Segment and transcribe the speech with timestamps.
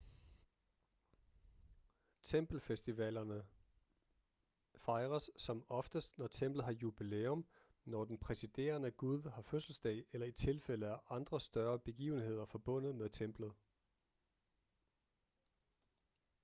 [2.23, 3.45] tempelfestivalerne
[4.75, 7.45] fejres som oftest når templet har jubilæum
[7.85, 13.09] når den præsiderende gud har fødselsdag eller i tilfælde af andre større begivenheder forbundet med
[13.09, 13.53] templet